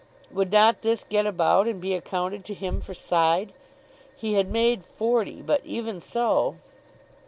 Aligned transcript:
Would 0.31 0.51
not 0.51 0.81
this 0.81 1.03
get 1.03 1.27
about 1.27 1.67
and 1.67 1.79
be 1.79 1.93
accounted 1.93 2.43
to 2.45 2.55
him 2.55 2.81
for 2.81 2.95
side? 2.95 3.53
He 4.17 4.33
had 4.33 4.47
made 4.49 4.83
forty, 4.83 5.43
but 5.43 5.61
even 5.63 5.99
so.... 5.99 6.55